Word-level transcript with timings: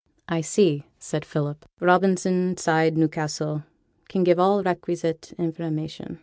'I 0.27 0.41
see,' 0.41 0.85
said 0.97 1.23
Philip: 1.23 1.63
'"Robinson, 1.79 2.57
Side, 2.57 2.97
Newcastle, 2.97 3.65
can 4.09 4.23
give 4.23 4.39
all 4.39 4.63
requisite 4.63 5.31
information."' 5.37 6.19